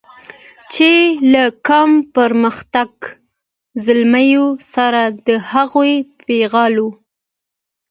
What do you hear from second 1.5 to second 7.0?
کم پرمختګه زلمیو سره د هغو پیغلو